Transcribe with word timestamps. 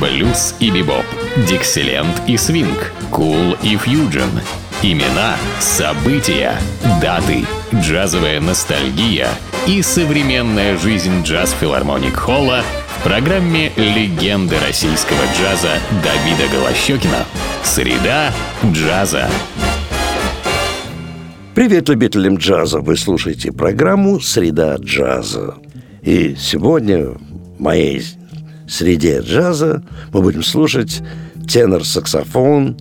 блюз 0.00 0.54
и 0.60 0.70
бибоп, 0.70 1.04
дикселент 1.48 2.22
и 2.26 2.36
свинг, 2.36 2.92
кул 3.10 3.56
и 3.62 3.76
фьюджен. 3.76 4.30
Имена, 4.82 5.36
события, 5.58 6.54
даты, 7.00 7.44
джазовая 7.74 8.40
ностальгия 8.40 9.28
и 9.66 9.80
современная 9.82 10.76
жизнь 10.76 11.22
джаз-филармоник 11.22 12.14
Холла 12.14 12.62
в 12.98 13.02
программе 13.04 13.72
«Легенды 13.76 14.56
российского 14.66 15.22
джаза» 15.38 15.78
Давида 16.04 16.52
Голощекина. 16.52 17.24
Среда 17.62 18.32
джаза. 18.64 19.28
Привет 21.54 21.88
любителям 21.88 22.36
джаза! 22.36 22.80
Вы 22.80 22.96
слушаете 22.96 23.50
программу 23.50 24.20
«Среда 24.20 24.76
джаза». 24.76 25.54
И 26.02 26.36
сегодня 26.38 27.06
в 27.06 27.18
моей 27.58 28.02
среде 28.68 29.20
джаза 29.20 29.82
мы 30.12 30.22
будем 30.22 30.42
слушать 30.42 31.02
тенор-саксофон 31.48 32.76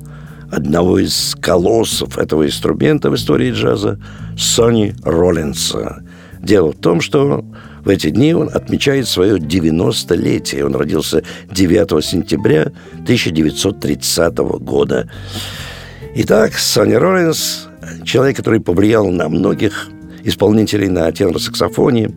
одного 0.51 0.99
из 0.99 1.35
колоссов 1.39 2.17
этого 2.17 2.45
инструмента 2.45 3.09
в 3.09 3.15
истории 3.15 3.51
джаза 3.51 3.99
Сони 4.37 4.95
Роллинса. 5.03 6.03
Дело 6.41 6.71
в 6.71 6.77
том, 6.77 7.01
что 7.01 7.43
в 7.83 7.89
эти 7.89 8.09
дни 8.09 8.33
он 8.33 8.49
отмечает 8.53 9.07
свое 9.07 9.37
90-летие. 9.37 10.63
Он 10.63 10.75
родился 10.75 11.23
9 11.51 12.03
сентября 12.03 12.71
1930 13.03 14.37
года. 14.37 15.09
Итак, 16.15 16.53
Сони 16.53 16.93
Роллинс 16.93 17.67
человек, 18.03 18.37
который 18.37 18.59
повлиял 18.59 19.09
на 19.09 19.29
многих 19.29 19.89
исполнителей 20.23 20.87
на 20.87 21.11
тенор-саксофоне. 21.11 22.11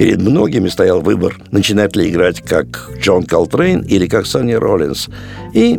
Перед 0.00 0.22
многими 0.22 0.68
стоял 0.68 1.02
выбор, 1.02 1.36
начинать 1.50 1.94
ли 1.94 2.08
играть 2.08 2.40
как 2.40 2.90
Джон 2.98 3.24
Колтрейн 3.24 3.82
или 3.82 4.06
как 4.06 4.24
Санни 4.24 4.54
Роллинс. 4.54 5.10
И 5.52 5.78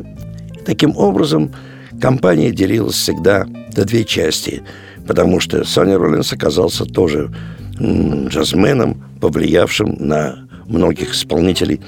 таким 0.63 0.95
образом 0.95 1.51
компания 1.99 2.51
делилась 2.51 2.97
всегда 2.97 3.47
на 3.75 3.83
две 3.83 4.05
части, 4.05 4.61
потому 5.07 5.39
что 5.39 5.65
Санни 5.65 5.93
Роллинс 5.93 6.31
оказался 6.33 6.85
тоже 6.85 7.33
джазменом, 7.79 9.03
повлиявшим 9.19 9.95
на 9.97 10.47
многих 10.67 11.15
исполнителей 11.15 11.81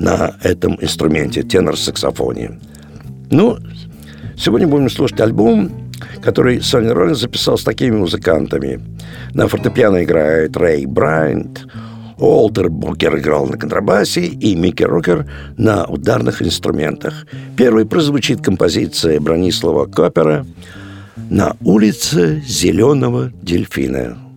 на 0.00 0.34
этом 0.42 0.76
инструменте, 0.80 1.42
тенор-саксофоне. 1.42 2.58
Ну, 3.30 3.56
сегодня 4.36 4.66
будем 4.66 4.90
слушать 4.90 5.20
альбом 5.20 5.87
который 6.22 6.62
Сони 6.62 6.88
Роллинс 6.88 7.18
записал 7.18 7.58
с 7.58 7.64
такими 7.64 7.96
музыкантами. 7.96 8.80
На 9.34 9.48
фортепиано 9.48 10.04
играет 10.04 10.56
Рэй 10.56 10.86
Брайант, 10.86 11.66
Уолтер 12.18 12.68
Букер 12.68 13.16
играл 13.18 13.46
на 13.46 13.56
контрабасе 13.56 14.26
и 14.26 14.56
Микки 14.56 14.82
Рокер 14.82 15.30
на 15.56 15.84
ударных 15.84 16.42
инструментах. 16.42 17.26
Первой 17.56 17.86
прозвучит 17.86 18.42
композиция 18.42 19.20
Бронислава 19.20 19.86
Копера 19.86 20.44
«На 21.30 21.56
улице 21.60 22.42
зеленого 22.46 23.30
дельфина». 23.42 24.27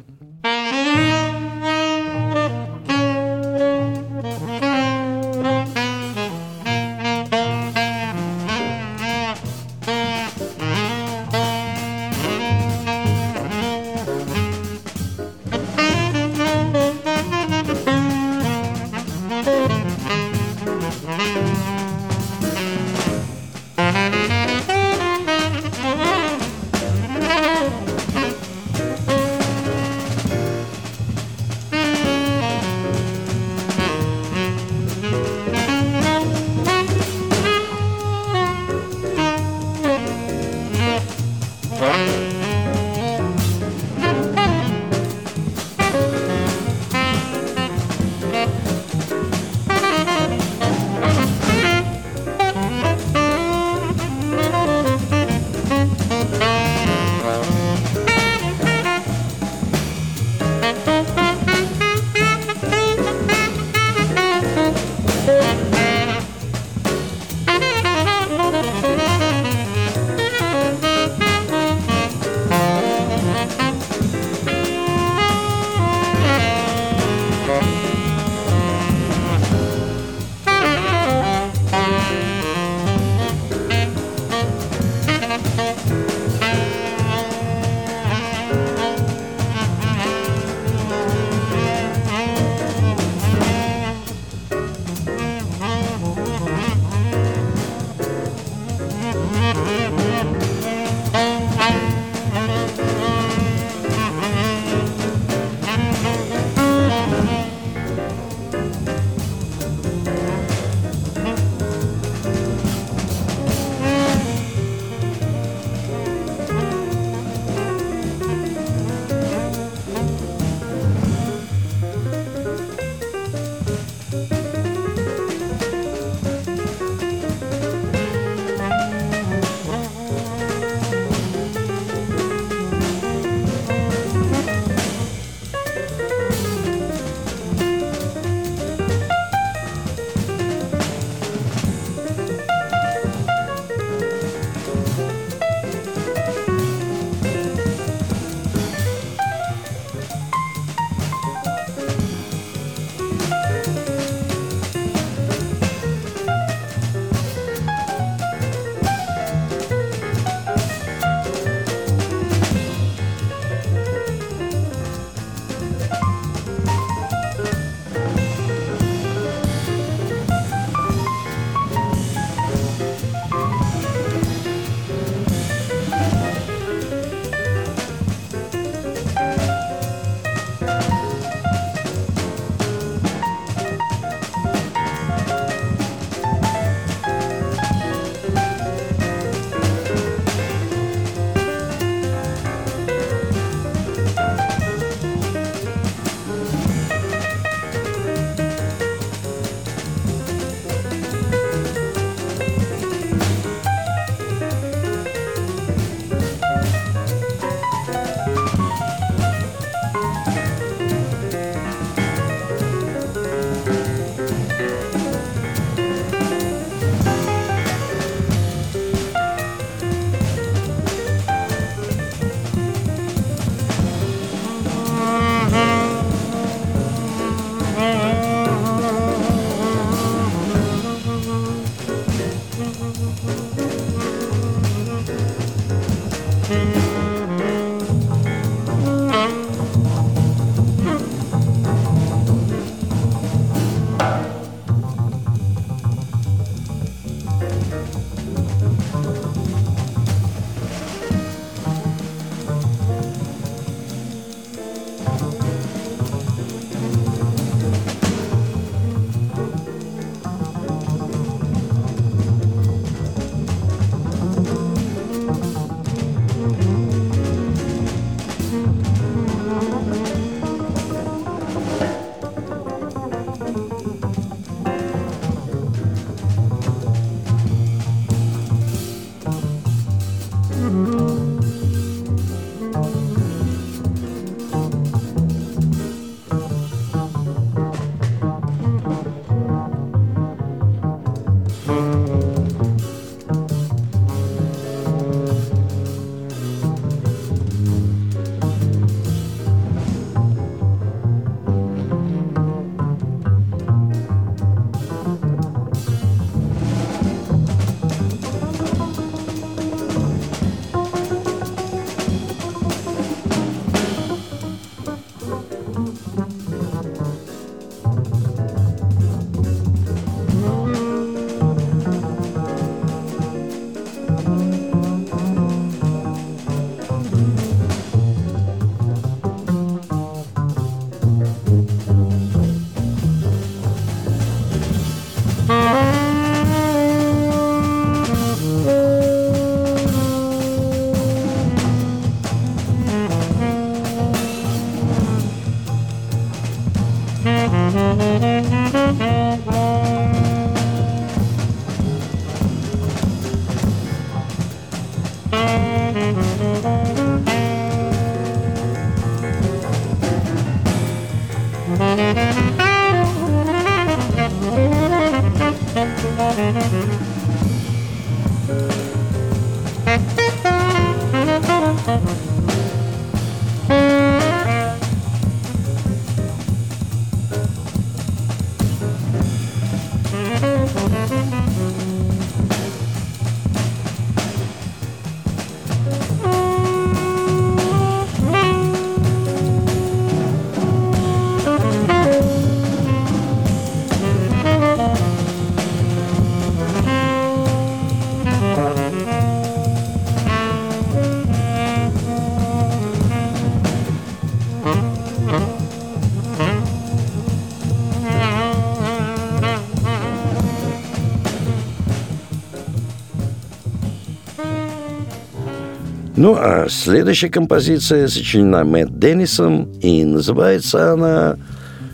Ну, 416.21 416.35
а 416.37 416.67
следующая 416.69 417.29
композиция 417.29 418.07
сочинена 418.07 418.63
Мэтт 418.63 418.99
Деннисом, 418.99 419.71
и 419.79 420.05
называется 420.05 420.93
она 420.93 421.35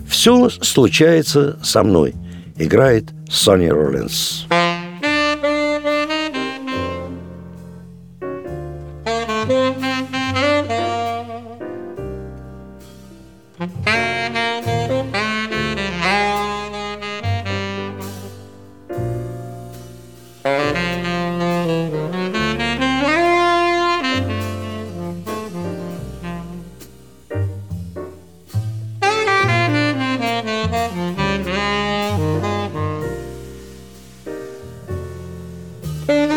«Все 0.06 0.50
случается 0.50 1.58
со 1.64 1.82
мной». 1.82 2.14
Играет 2.58 3.06
Сонни 3.30 3.68
Роллинс. 3.68 4.46
Mm-hmm. 36.08 36.32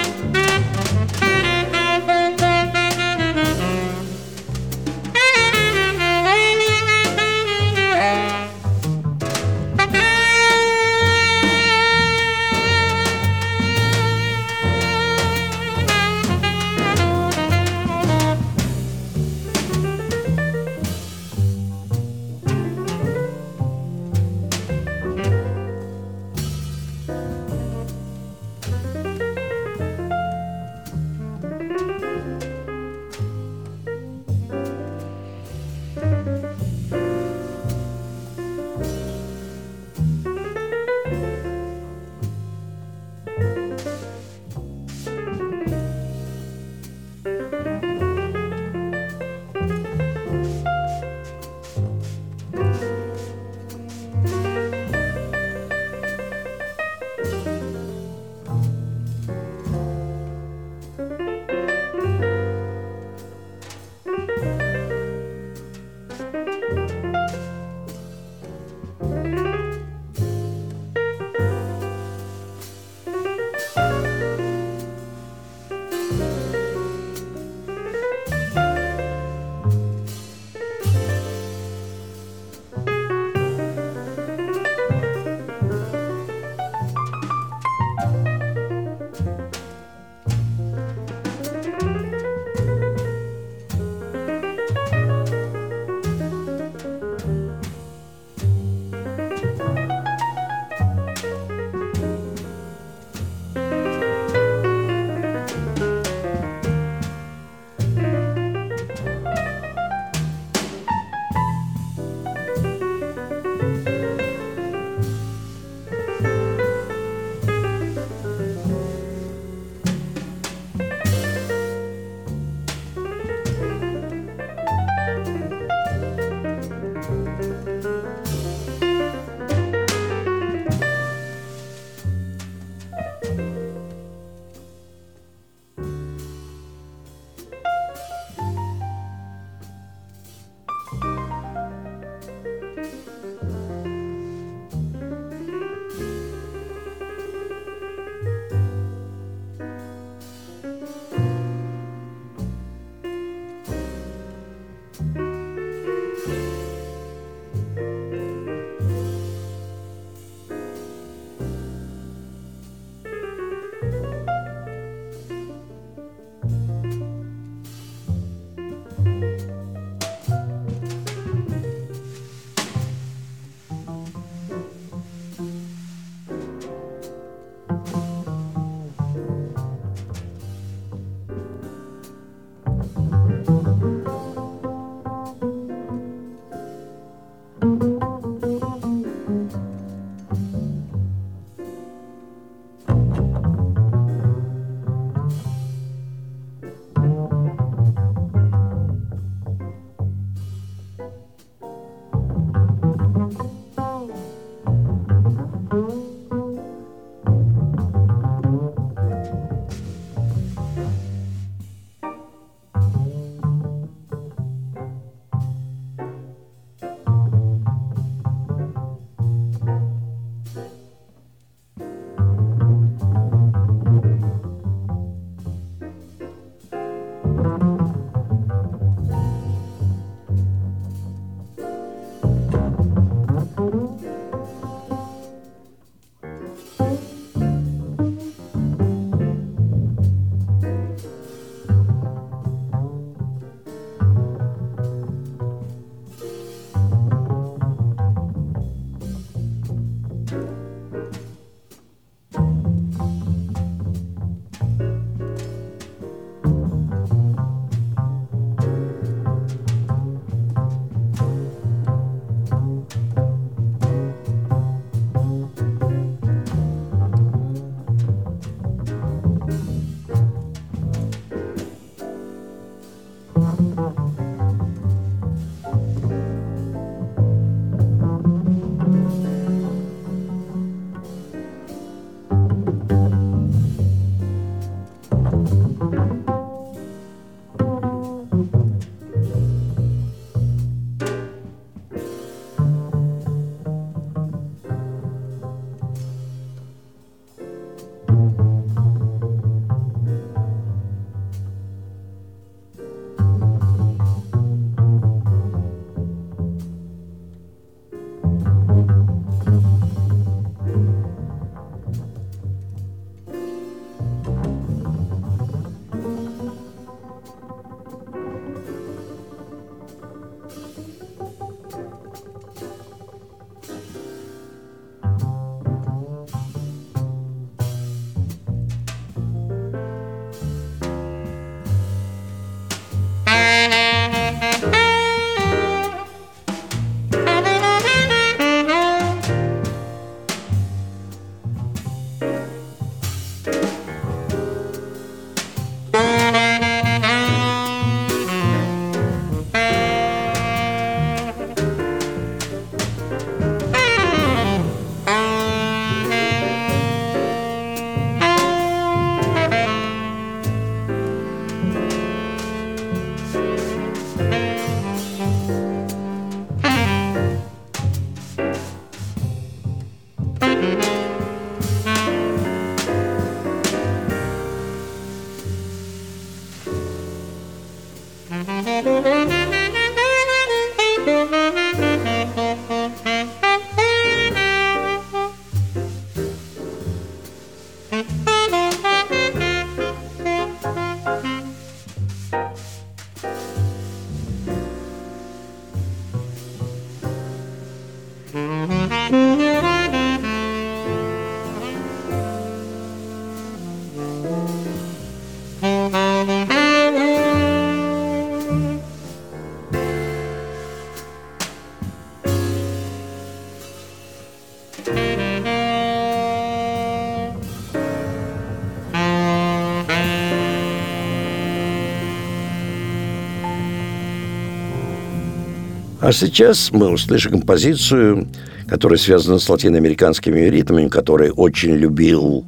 А 426.01 426.11
сейчас 426.11 426.71
мы 426.71 426.89
услышим 426.89 427.31
композицию, 427.33 428.27
которая 428.67 428.97
связана 428.97 429.37
с 429.37 429.47
латиноамериканскими 429.47 430.49
ритмами, 430.49 430.87
который 430.87 431.29
очень 431.29 431.75
любил 431.75 432.43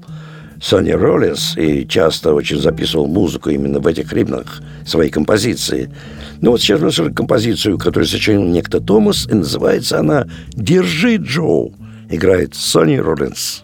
Сонни 0.59 0.89
Роллинс 0.89 1.55
и 1.55 1.87
часто 1.87 2.33
очень 2.33 2.59
записывал 2.59 3.05
музыку 3.05 3.51
именно 3.51 3.79
в 3.79 3.85
этих 3.85 4.11
ритмах 4.11 4.63
своей 4.87 5.11
композиции. 5.11 5.91
Ну 6.41 6.49
вот 6.49 6.61
сейчас 6.61 6.81
мы 6.81 6.91
слышим 6.91 7.13
композицию, 7.13 7.77
которую 7.77 8.07
сочинил 8.07 8.41
некто 8.41 8.81
Томас, 8.81 9.27
и 9.29 9.35
называется 9.35 9.99
она 9.99 10.25
«Держи, 10.53 11.17
Джо». 11.17 11.69
Играет 12.09 12.55
Сонни 12.55 12.97
Роллинс. 12.97 13.63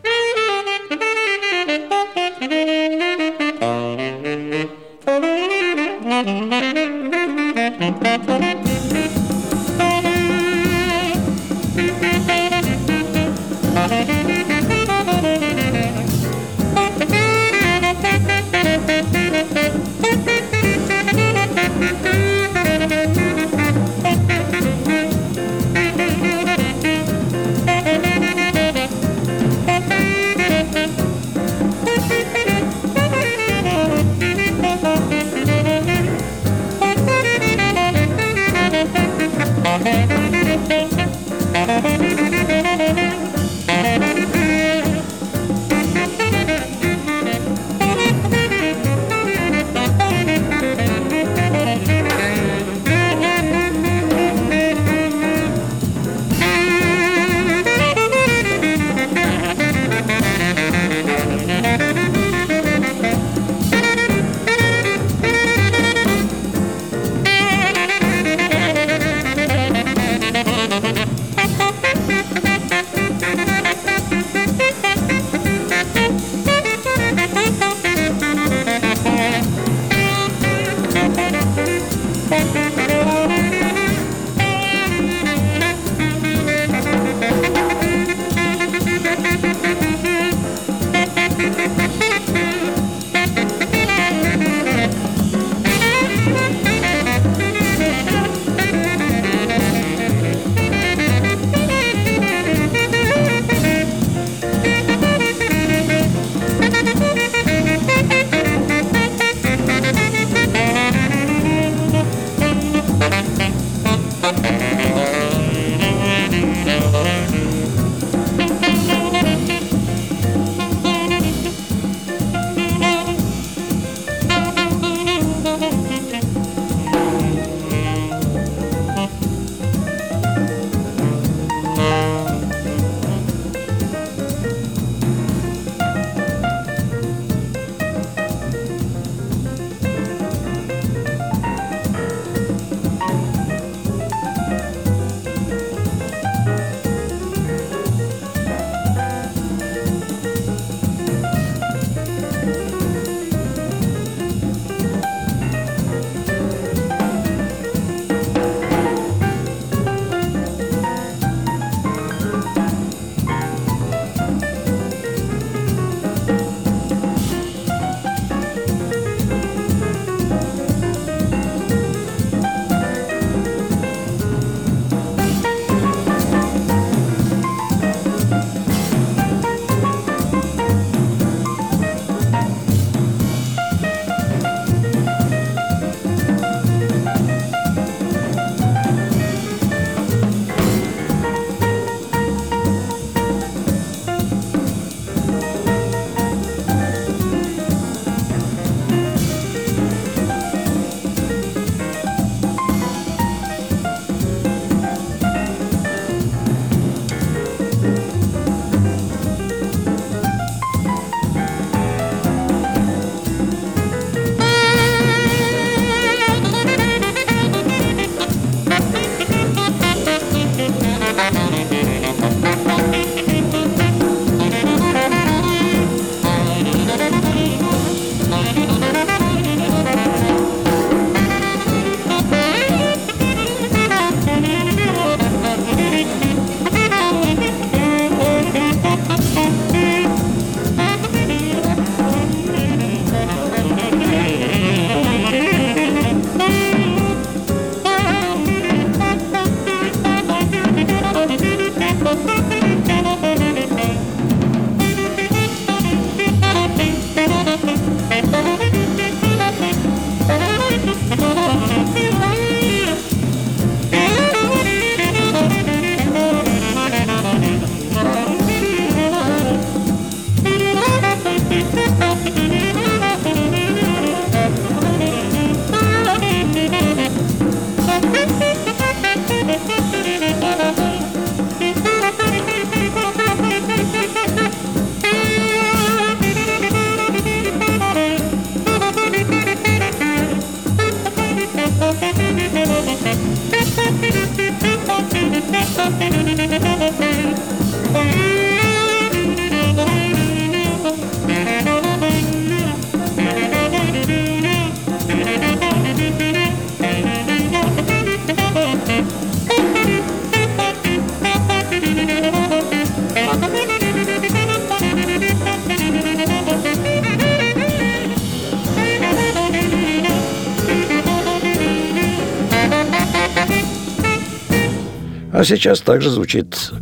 А 325.40 325.46
сейчас 325.46 325.80
также 325.80 326.10
звучит 326.10 326.74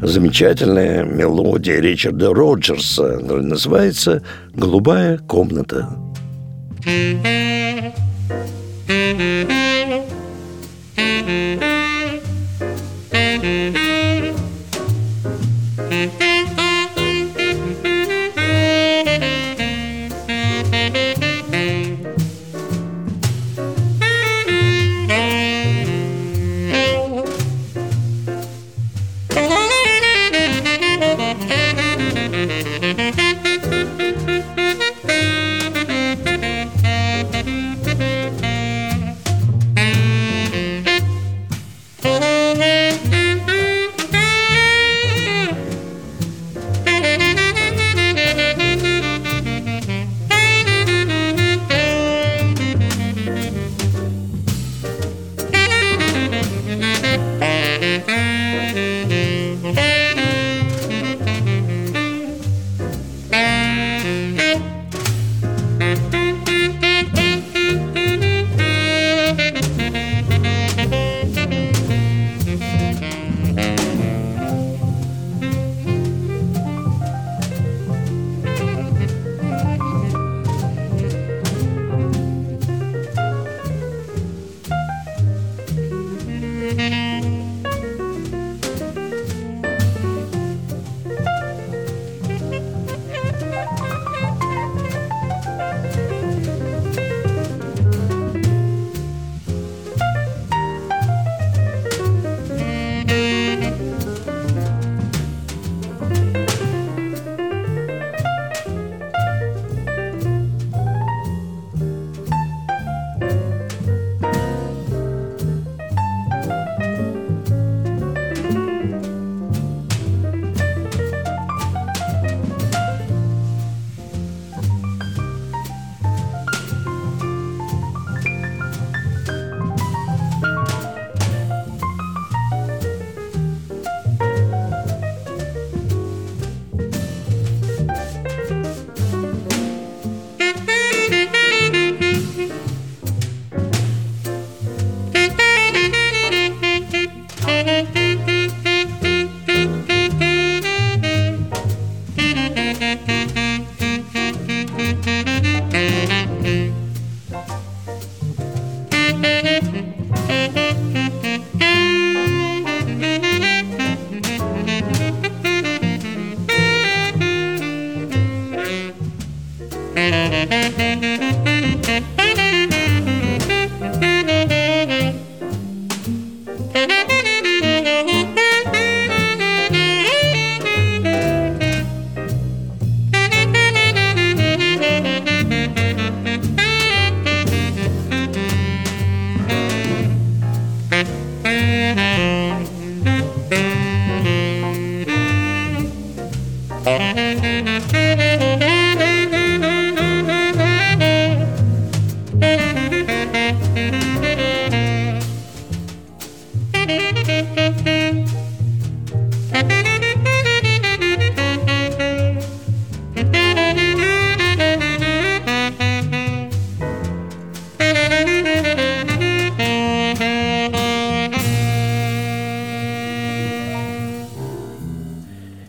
замечательная 0.00 1.02
мелодия 1.02 1.80
Ричарда 1.80 2.32
Роджерса. 2.32 3.18
Называется 3.18 4.22
«Голубая 4.54 5.18
комната». 5.18 5.88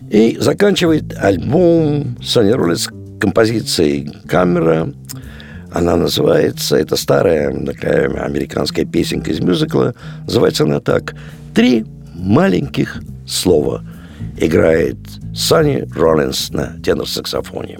И 0.09 0.37
заканчивает 0.39 1.15
альбом 1.17 2.17
Сони 2.23 2.51
Роллес 2.51 2.89
композицией 3.19 4.11
«Камера». 4.27 4.93
Она 5.71 5.95
называется, 5.95 6.77
это 6.77 6.95
старая 6.95 7.53
такая 7.65 8.07
американская 8.23 8.85
песенка 8.85 9.31
из 9.31 9.39
мюзикла, 9.39 9.93
называется 10.25 10.63
она 10.63 10.79
так 10.79 11.15
«Три 11.53 11.85
маленьких 12.13 13.01
слова». 13.25 13.83
Играет 14.39 14.97
Санни 15.35 15.87
Роллинс 15.95 16.51
на 16.51 16.77
тенор-саксофоне. 16.83 17.79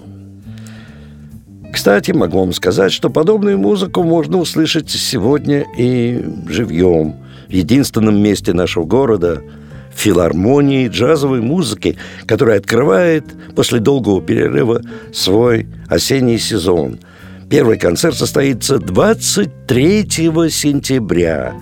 Кстати, 1.72 2.10
могу 2.10 2.40
вам 2.40 2.52
сказать, 2.52 2.92
что 2.92 3.10
подобную 3.10 3.58
музыку 3.58 4.02
можно 4.02 4.38
услышать 4.38 4.90
сегодня 4.90 5.64
и 5.76 6.24
живьем 6.48 7.16
в 7.48 7.52
единственном 7.52 8.20
месте 8.20 8.52
нашего 8.52 8.84
города– 8.84 9.40
филармонии 9.98 10.88
джазовой 10.88 11.40
музыки, 11.40 11.98
которая 12.26 12.58
открывает 12.58 13.24
после 13.54 13.80
долгого 13.80 14.22
перерыва 14.22 14.82
свой 15.12 15.66
осенний 15.88 16.38
сезон. 16.38 17.00
Первый 17.50 17.78
концерт 17.78 18.14
состоится 18.14 18.78
23 18.78 20.06
сентября. 20.50 21.54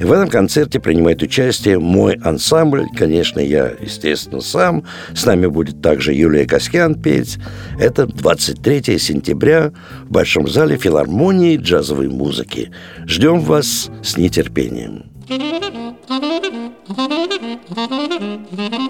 И 0.00 0.04
в 0.04 0.12
этом 0.12 0.30
концерте 0.30 0.80
принимает 0.80 1.22
участие 1.22 1.78
мой 1.78 2.14
ансамбль, 2.22 2.86
конечно, 2.96 3.40
я, 3.40 3.72
естественно, 3.80 4.40
сам. 4.40 4.84
С 5.14 5.26
нами 5.26 5.46
будет 5.46 5.82
также 5.82 6.14
Юлия 6.14 6.46
Каскян 6.46 6.94
петь. 6.94 7.38
Это 7.78 8.06
23 8.06 8.98
сентября 8.98 9.72
в 10.04 10.12
Большом 10.12 10.48
зале 10.48 10.78
филармонии 10.78 11.56
джазовой 11.56 12.08
музыки. 12.08 12.70
Ждем 13.06 13.40
вас 13.40 13.90
с 14.02 14.16
нетерпением. 14.16 15.04
Thank 17.68 18.72
you. 18.72 18.87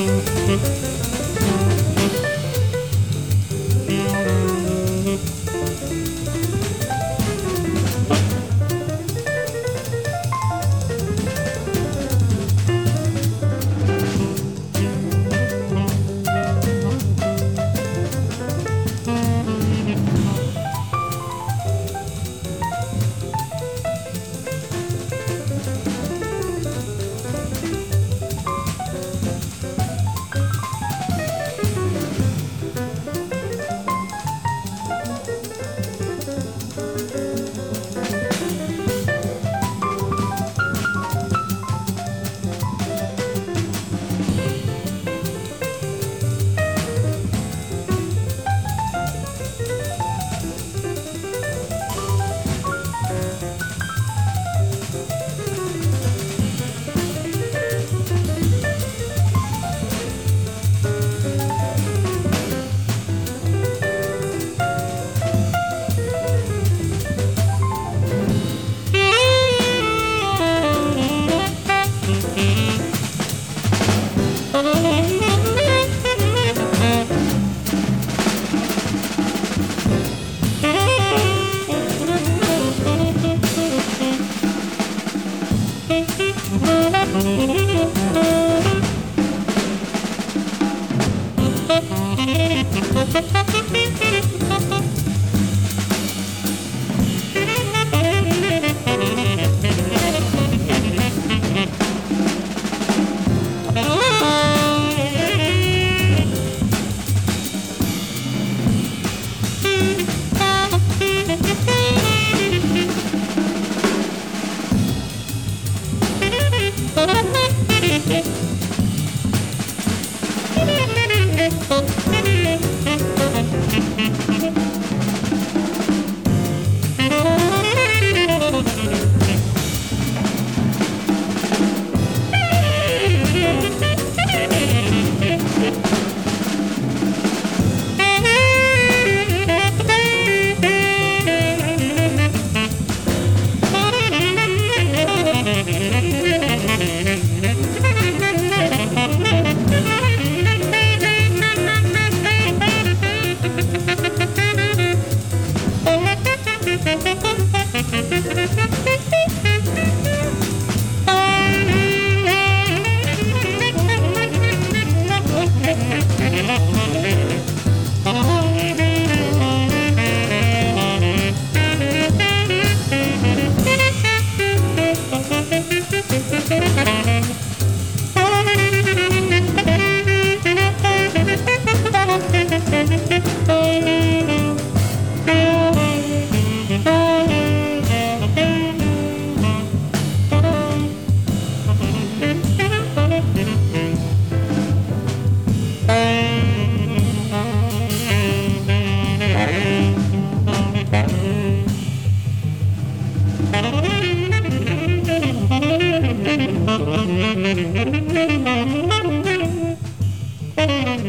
Mm-hmm. 0.00 1.19